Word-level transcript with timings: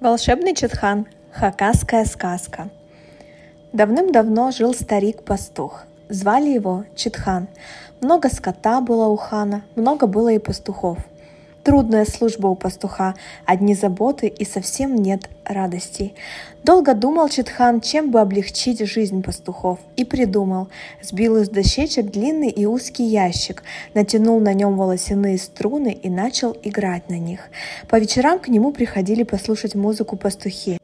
Волшебный 0.00 0.54
Четхан. 0.54 1.06
Хакасская 1.32 2.04
сказка. 2.04 2.68
Давным-давно 3.72 4.52
жил 4.52 4.72
старик-пастух. 4.72 5.86
Звали 6.08 6.50
его 6.50 6.84
Четхан. 6.94 7.48
Много 8.00 8.28
скота 8.28 8.80
было 8.80 9.08
у 9.08 9.16
хана, 9.16 9.64
много 9.74 10.06
было 10.06 10.28
и 10.28 10.38
пастухов– 10.38 10.98
Трудная 11.64 12.04
служба 12.04 12.46
у 12.46 12.54
пастуха, 12.54 13.14
одни 13.44 13.74
заботы 13.74 14.26
и 14.26 14.44
совсем 14.44 14.94
нет 14.94 15.28
радостей. 15.44 16.14
Долго 16.62 16.94
думал 16.94 17.28
Читхан, 17.28 17.80
чем 17.80 18.10
бы 18.10 18.20
облегчить 18.20 18.84
жизнь 18.86 19.22
пастухов, 19.22 19.78
и 19.96 20.04
придумал. 20.04 20.68
Сбил 21.02 21.36
из 21.36 21.48
дощечек 21.48 22.10
длинный 22.10 22.50
и 22.50 22.66
узкий 22.66 23.04
ящик, 23.04 23.62
натянул 23.94 24.40
на 24.40 24.54
нем 24.54 24.76
волосяные 24.76 25.38
струны 25.38 25.92
и 25.92 26.08
начал 26.08 26.56
играть 26.62 27.08
на 27.08 27.18
них. 27.18 27.48
По 27.88 27.98
вечерам 27.98 28.38
к 28.38 28.48
нему 28.48 28.72
приходили 28.72 29.22
послушать 29.22 29.74
музыку 29.74 30.16
пастухи. 30.16 30.78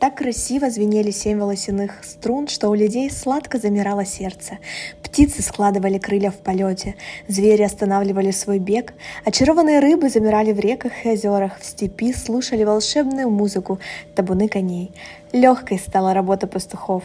Так 0.00 0.14
красиво 0.14 0.70
звенели 0.70 1.10
семь 1.10 1.38
волосяных 1.38 2.02
струн, 2.04 2.48
что 2.48 2.70
у 2.70 2.74
людей 2.74 3.10
сладко 3.10 3.58
замирало 3.58 4.06
сердце. 4.06 4.56
Птицы 5.02 5.42
складывали 5.42 5.98
крылья 5.98 6.30
в 6.30 6.38
полете, 6.38 6.94
звери 7.28 7.62
останавливали 7.62 8.30
свой 8.30 8.58
бег, 8.58 8.94
очарованные 9.26 9.78
рыбы 9.80 10.08
замирали 10.08 10.52
в 10.52 10.58
реках 10.58 11.04
и 11.04 11.10
озерах, 11.10 11.58
в 11.60 11.66
степи 11.66 12.14
слушали 12.14 12.64
волшебную 12.64 13.28
музыку, 13.28 13.78
табуны 14.14 14.48
коней. 14.48 14.90
Легкой 15.32 15.78
стала 15.78 16.14
работа 16.14 16.46
пастухов. 16.46 17.04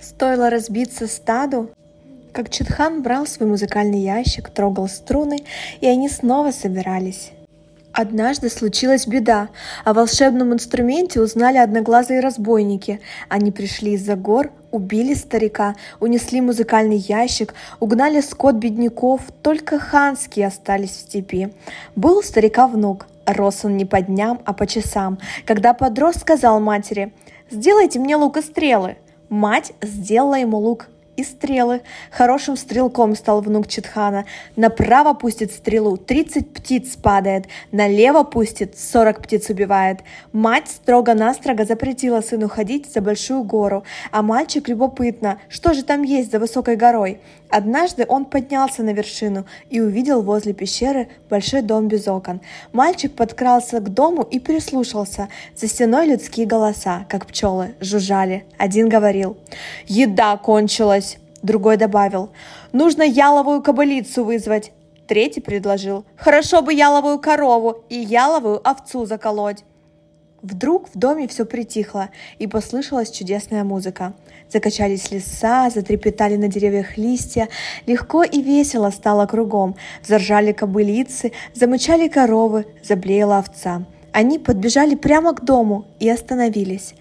Стоило 0.00 0.48
разбиться 0.48 1.08
стаду, 1.08 1.70
как 2.32 2.50
Читхан 2.50 3.02
брал 3.02 3.26
свой 3.26 3.48
музыкальный 3.48 4.00
ящик, 4.00 4.50
трогал 4.50 4.86
струны, 4.86 5.40
и 5.80 5.88
они 5.88 6.08
снова 6.08 6.52
собирались. 6.52 7.32
Однажды 7.96 8.50
случилась 8.50 9.06
беда. 9.06 9.48
О 9.86 9.94
волшебном 9.94 10.52
инструменте 10.52 11.18
узнали 11.18 11.56
одноглазые 11.56 12.20
разбойники. 12.20 13.00
Они 13.30 13.50
пришли 13.50 13.94
из-за 13.94 14.16
гор, 14.16 14.52
убили 14.70 15.14
старика, 15.14 15.76
унесли 15.98 16.42
музыкальный 16.42 16.98
ящик, 16.98 17.54
угнали 17.80 18.20
скот 18.20 18.56
бедняков, 18.56 19.22
только 19.40 19.78
ханские 19.78 20.48
остались 20.48 20.90
в 20.90 21.00
степи. 21.00 21.54
Был 21.94 22.18
у 22.18 22.22
старика 22.22 22.66
внук, 22.66 23.06
рос 23.24 23.64
он 23.64 23.78
не 23.78 23.86
по 23.86 24.02
дням, 24.02 24.42
а 24.44 24.52
по 24.52 24.66
часам. 24.66 25.18
Когда 25.46 25.72
подрос, 25.72 26.16
сказал 26.16 26.60
матери, 26.60 27.14
«Сделайте 27.48 27.98
мне 27.98 28.16
лук 28.16 28.36
и 28.36 28.42
стрелы». 28.42 28.98
Мать 29.30 29.72
сделала 29.80 30.34
ему 30.34 30.58
лук 30.58 30.88
и 31.16 31.24
стрелы. 31.24 31.82
Хорошим 32.10 32.56
стрелком 32.56 33.14
стал 33.14 33.40
внук 33.40 33.68
Читхана. 33.68 34.24
Направо 34.56 35.14
пустит 35.14 35.52
стрелу, 35.52 35.96
30 35.96 36.52
птиц 36.52 36.96
падает, 36.96 37.46
налево 37.72 38.22
пустит, 38.22 38.78
40 38.78 39.22
птиц 39.22 39.48
убивает. 39.50 40.00
Мать 40.32 40.68
строго-настрого 40.68 41.64
запретила 41.64 42.20
сыну 42.20 42.48
ходить 42.48 42.92
за 42.92 43.00
большую 43.00 43.42
гору, 43.44 43.84
а 44.10 44.22
мальчик 44.22 44.68
любопытно, 44.68 45.38
что 45.48 45.74
же 45.74 45.82
там 45.82 46.02
есть 46.02 46.32
за 46.32 46.38
высокой 46.38 46.76
горой. 46.76 47.20
Однажды 47.48 48.04
он 48.08 48.24
поднялся 48.24 48.82
на 48.82 48.90
вершину 48.90 49.46
и 49.70 49.80
увидел 49.80 50.22
возле 50.22 50.52
пещеры 50.52 51.08
большой 51.30 51.62
дом 51.62 51.88
без 51.88 52.08
окон. 52.08 52.40
Мальчик 52.72 53.14
подкрался 53.14 53.80
к 53.80 53.88
дому 53.88 54.22
и 54.22 54.40
прислушался. 54.40 55.28
За 55.54 55.68
стеной 55.68 56.06
людские 56.06 56.46
голоса, 56.46 57.06
как 57.08 57.26
пчелы, 57.26 57.74
жужжали. 57.80 58.44
Один 58.58 58.88
говорил 58.88 59.36
«Еда 59.86 60.36
кончилась!» 60.36 61.05
Другой 61.42 61.76
добавил 61.76 62.30
«Нужно 62.72 63.02
яловую 63.02 63.62
кобылицу 63.62 64.24
вызвать!» 64.24 64.72
Третий 65.06 65.40
предложил 65.40 66.04
«Хорошо 66.16 66.62
бы 66.62 66.74
яловую 66.74 67.18
корову 67.18 67.84
и 67.88 67.96
яловую 67.96 68.60
овцу 68.66 69.06
заколоть!» 69.06 69.64
Вдруг 70.42 70.88
в 70.94 70.98
доме 70.98 71.26
все 71.26 71.44
притихло, 71.44 72.10
и 72.38 72.46
послышалась 72.46 73.10
чудесная 73.10 73.64
музыка. 73.64 74.14
Закачались 74.48 75.10
леса, 75.10 75.70
затрепетали 75.70 76.36
на 76.36 76.48
деревьях 76.48 76.96
листья, 76.96 77.48
легко 77.86 78.22
и 78.22 78.42
весело 78.42 78.90
стало 78.90 79.26
кругом. 79.26 79.76
Заржали 80.06 80.52
кобылицы, 80.52 81.32
замычали 81.54 82.06
коровы, 82.08 82.66
заблеяла 82.82 83.38
овца. 83.38 83.84
Они 84.16 84.38
подбежали 84.38 84.94
прямо 84.94 85.34
к 85.34 85.44
дому 85.44 85.84
и 86.00 86.08
остановились. 86.08 86.94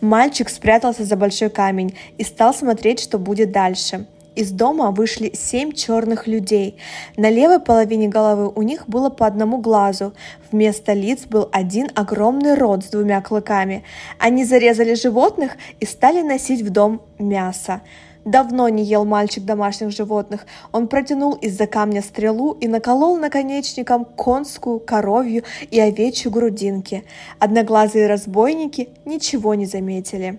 Мальчик 0.00 0.48
спрятался 0.48 1.04
за 1.04 1.16
большой 1.16 1.50
камень 1.50 1.94
и 2.16 2.24
стал 2.24 2.54
смотреть, 2.54 2.98
что 2.98 3.18
будет 3.18 3.52
дальше. 3.52 4.06
Из 4.36 4.52
дома 4.52 4.90
вышли 4.90 5.30
семь 5.34 5.72
черных 5.72 6.26
людей. 6.26 6.78
На 7.18 7.28
левой 7.28 7.60
половине 7.60 8.08
головы 8.08 8.50
у 8.54 8.62
них 8.62 8.88
было 8.88 9.10
по 9.10 9.26
одному 9.26 9.58
глазу. 9.58 10.14
Вместо 10.50 10.94
лиц 10.94 11.26
был 11.26 11.50
один 11.52 11.88
огромный 11.94 12.54
рот 12.54 12.84
с 12.84 12.88
двумя 12.88 13.20
клыками. 13.20 13.84
Они 14.18 14.42
зарезали 14.46 14.94
животных 14.94 15.58
и 15.78 15.84
стали 15.84 16.22
носить 16.22 16.62
в 16.62 16.70
дом 16.70 17.02
мясо. 17.18 17.82
Давно 18.24 18.68
не 18.68 18.84
ел 18.84 19.04
мальчик 19.04 19.44
домашних 19.44 19.90
животных. 19.90 20.46
Он 20.70 20.86
протянул 20.86 21.32
из-за 21.34 21.66
камня 21.66 22.02
стрелу 22.02 22.52
и 22.52 22.68
наколол 22.68 23.16
наконечником 23.16 24.04
конскую, 24.04 24.78
коровью 24.78 25.42
и 25.70 25.80
овечью 25.80 26.30
грудинки. 26.30 27.04
Одноглазые 27.40 28.06
разбойники 28.06 28.90
ничего 29.04 29.54
не 29.54 29.66
заметили. 29.66 30.38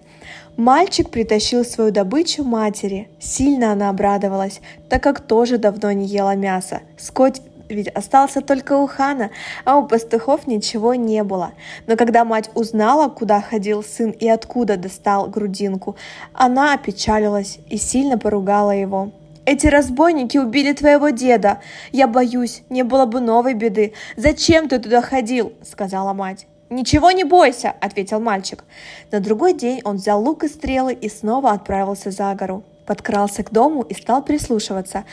Мальчик 0.56 1.10
притащил 1.10 1.66
свою 1.66 1.92
добычу 1.92 2.44
матери. 2.44 3.10
Сильно 3.20 3.72
она 3.72 3.90
обрадовалась, 3.90 4.62
так 4.88 5.02
как 5.02 5.20
тоже 5.20 5.58
давно 5.58 5.92
не 5.92 6.06
ела 6.06 6.36
мясо. 6.36 6.82
Скоть 6.98 7.42
ведь 7.70 7.88
остался 7.90 8.42
только 8.42 8.78
у 8.78 8.88
хана, 8.88 9.32
а 9.66 9.78
у 9.78 9.88
пастухов 9.88 10.48
ничего 10.48 10.96
не 10.96 11.24
было. 11.24 11.52
Но 11.88 11.96
когда 11.96 12.26
мать 12.26 12.50
узнала, 12.54 13.10
куда 13.10 13.42
ходил 13.42 13.84
сын 13.84 14.12
и 14.12 14.28
откуда 14.28 14.78
достал 14.78 15.28
грудинку, 15.28 15.96
она 16.34 16.74
опечалилась 16.74 17.60
и 17.70 17.78
сильно 17.78 18.18
поругала 18.18 18.72
его. 18.72 19.12
«Эти 19.46 19.68
разбойники 19.68 20.38
убили 20.38 20.72
твоего 20.72 21.10
деда. 21.10 21.60
Я 21.92 22.08
боюсь, 22.08 22.64
не 22.70 22.84
было 22.84 23.06
бы 23.06 23.20
новой 23.20 23.54
беды. 23.54 23.94
Зачем 24.16 24.70
ты 24.70 24.80
туда 24.80 25.02
ходил?»— 25.02 25.52
сказала 25.64 26.14
мать. 26.14 26.48
«Ничего 26.70 27.12
не 27.12 27.26
бойся»,— 27.26 27.76
ответил 27.82 28.22
мальчик. 28.22 28.64
На 29.12 29.20
другой 29.20 29.54
день 29.54 29.82
он 29.84 29.98
взял 29.98 30.24
лук 30.24 30.46
и 30.46 30.48
стрелы 30.48 30.94
и 30.94 31.10
снова 31.10 31.52
отправился 31.52 32.10
за 32.10 32.34
гору. 32.36 32.64
Подкрался 32.86 33.44
к 33.44 33.52
дому 33.52 33.82
и 33.84 33.94
стал 33.94 34.24
прислушиваться. 34.24 35.04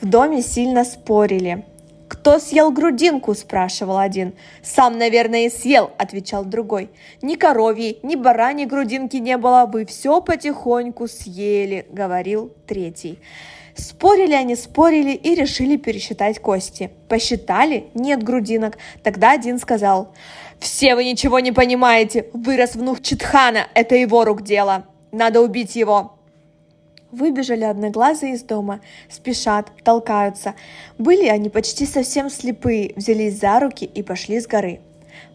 В 0.00 0.06
доме 0.06 0.42
сильно 0.42 0.84
спорили. 0.84 1.64
«Кто 2.08 2.38
съел 2.38 2.70
грудинку?»– 2.70 3.34
спрашивал 3.34 3.98
один. 3.98 4.34
«Сам, 4.62 4.98
наверное, 4.98 5.46
и 5.46 5.50
съел»,– 5.50 5.90
отвечал 5.98 6.44
другой. 6.44 6.90
«Ни 7.20 7.34
коровьей, 7.34 7.98
ни 8.02 8.16
бараньей 8.16 8.66
грудинки 8.66 9.18
не 9.18 9.36
было, 9.36 9.68
вы 9.70 9.84
все 9.84 10.20
потихоньку 10.22 11.06
съели»,– 11.06 11.86
говорил 11.90 12.52
третий. 12.66 13.18
Спорили 13.74 14.32
они, 14.32 14.56
спорили 14.56 15.12
и 15.12 15.34
решили 15.36 15.76
пересчитать 15.76 16.40
кости. 16.40 16.90
Посчитали, 17.08 17.90
нет 17.94 18.24
грудинок. 18.24 18.78
Тогда 19.04 19.32
один 19.32 19.60
сказал, 19.60 20.12
«Все 20.58 20.96
вы 20.96 21.04
ничего 21.04 21.38
не 21.38 21.52
понимаете, 21.52 22.26
вырос 22.32 22.74
внук 22.74 23.02
Читхана, 23.02 23.68
это 23.74 23.94
его 23.94 24.24
рук 24.24 24.42
дело, 24.42 24.86
надо 25.12 25.40
убить 25.40 25.76
его». 25.76 26.17
Выбежали 27.10 27.64
одноглазые 27.64 28.34
из 28.34 28.42
дома, 28.42 28.80
спешат, 29.08 29.70
толкаются. 29.82 30.54
Были 30.98 31.26
они 31.26 31.48
почти 31.48 31.86
совсем 31.86 32.28
слепые, 32.30 32.92
взялись 32.96 33.38
за 33.40 33.60
руки 33.60 33.84
и 33.84 34.02
пошли 34.02 34.40
с 34.40 34.46
горы. 34.46 34.80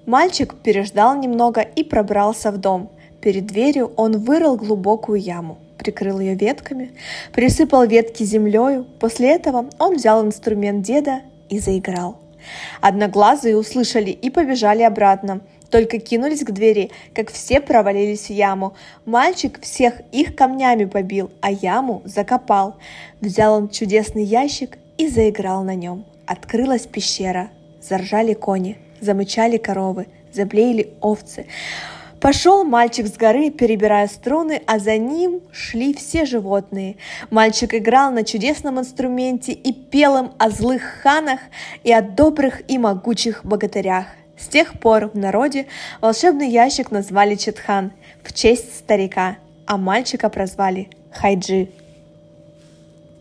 Мальчик 0.05 0.55
переждал 0.55 1.15
немного 1.15 1.61
и 1.61 1.83
пробрался 1.83 2.51
в 2.51 2.57
дом. 2.57 2.89
Перед 3.21 3.47
дверью 3.47 3.91
он 3.95 4.19
вырыл 4.19 4.55
глубокую 4.55 5.19
яму 5.19 5.57
прикрыл 5.83 6.19
ее 6.19 6.35
ветками, 6.35 6.91
присыпал 7.33 7.85
ветки 7.85 8.23
землею. 8.23 8.85
После 8.99 9.31
этого 9.31 9.65
он 9.79 9.95
взял 9.95 10.25
инструмент 10.25 10.85
деда 10.85 11.21
и 11.49 11.59
заиграл. 11.59 12.17
Одноглазые 12.81 13.57
услышали 13.57 14.09
и 14.09 14.29
побежали 14.29 14.83
обратно. 14.83 15.41
Только 15.73 15.97
кинулись 15.97 16.43
к 16.43 16.51
двери, 16.51 16.91
как 17.15 17.31
все 17.31 17.59
провалились 17.59 18.27
в 18.27 18.29
яму. 18.29 18.75
Мальчик 19.05 19.59
всех 19.59 20.01
их 20.11 20.35
камнями 20.35 20.85
побил, 20.85 21.31
а 21.41 21.49
яму 21.49 22.03
закопал. 22.05 22.75
Взял 23.21 23.55
он 23.55 23.69
чудесный 23.69 24.23
ящик 24.23 24.77
и 24.99 25.07
заиграл 25.07 25.63
на 25.63 25.73
нем. 25.73 26.05
Открылась 26.27 26.85
пещера. 26.85 27.49
Заржали 27.81 28.35
кони, 28.35 28.77
замычали 29.01 29.57
коровы, 29.57 30.05
заблеяли 30.31 30.93
овцы. 31.01 31.47
Пошел 32.21 32.63
мальчик 32.63 33.07
с 33.07 33.17
горы, 33.17 33.49
перебирая 33.49 34.07
струны, 34.07 34.61
а 34.67 34.77
за 34.77 34.97
ним 34.97 35.41
шли 35.51 35.95
все 35.95 36.25
животные. 36.25 36.97
Мальчик 37.31 37.73
играл 37.73 38.11
на 38.11 38.23
чудесном 38.23 38.79
инструменте 38.79 39.53
и 39.53 39.73
пел 39.73 40.17
им 40.17 40.31
о 40.37 40.51
злых 40.51 40.83
ханах 41.01 41.39
и 41.83 41.91
о 41.91 42.03
добрых 42.03 42.61
и 42.69 42.77
могучих 42.77 43.43
богатырях. 43.43 44.05
С 44.37 44.47
тех 44.47 44.79
пор 44.79 45.07
в 45.07 45.17
народе 45.17 45.67
волшебный 46.01 46.49
ящик 46.49 46.91
назвали 46.91 47.35
Четхан 47.35 47.91
в 48.23 48.33
честь 48.33 48.77
старика, 48.77 49.37
а 49.65 49.77
мальчика 49.77 50.29
прозвали 50.29 50.89
Хайджи. 51.11 51.69